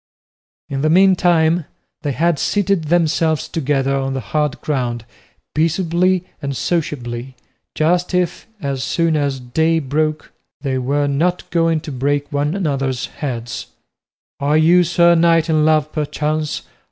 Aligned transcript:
In 0.67 0.81
the 0.81 0.89
meantime, 0.89 1.65
they 2.01 2.11
had 2.13 2.39
seated 2.39 2.85
themselves 2.85 3.47
together 3.47 3.95
on 3.95 4.15
the 4.15 4.19
hard 4.33 4.59
ground 4.61 5.05
peaceably 5.53 6.23
and 6.41 6.57
sociably, 6.57 7.35
just 7.75 8.15
as 8.15 8.19
if, 8.19 8.47
as 8.59 8.83
soon 8.83 9.15
as 9.15 9.39
day 9.39 9.77
broke, 9.77 10.31
they 10.61 10.79
were 10.79 11.05
not 11.05 11.47
going 11.51 11.81
to 11.81 11.91
break 11.91 12.33
one 12.33 12.55
another's 12.55 13.05
heads. 13.21 13.67
"Are 14.39 14.57
you, 14.57 14.83
sir 14.83 15.13
knight, 15.13 15.51
in 15.51 15.65
love 15.65 15.91
perchance?" 15.91 16.63